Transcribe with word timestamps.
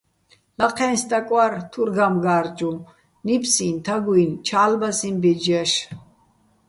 ლაჴეჼ 0.57 0.87
სტაკ 1.01 1.27
ვარ, 1.35 1.53
თურ 1.71 1.89
გამგა́რჯუჼ, 1.97 2.71
ნიფსიჼ, 3.25 3.67
თაგუჲნი̆, 3.85 4.41
ჩა́ლბასიჼ 4.47 5.09
ბეჯ 5.21 5.41
ჲაშ. 5.49 5.71